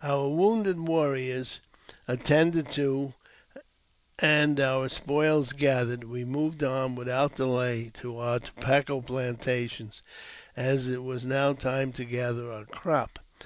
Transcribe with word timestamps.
| 0.00 0.02
Our 0.02 0.28
wounded 0.28 0.78
warriors 0.80 1.62
attended 2.06 2.70
to, 2.72 3.14
and 4.18 4.60
our 4.60 4.86
spoils 4.90 5.52
gathered, 5.52 6.02
j 6.02 6.06
we 6.06 6.24
moved 6.26 6.62
on 6.62 6.94
without 6.94 7.36
delay 7.36 7.90
to 8.00 8.18
our 8.18 8.38
tobacco 8.40 9.00
plantation, 9.00 9.92
as 10.54 10.88
it 10.88 11.02
| 11.02 11.02
was 11.04 11.24
now 11.24 11.54
time 11.54 11.94
to 11.94 12.04
gather 12.04 12.52
our 12.52 12.66
crop. 12.66 13.18